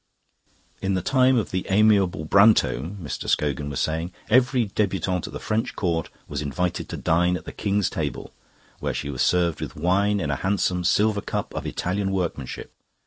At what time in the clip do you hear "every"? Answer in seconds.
4.31-4.65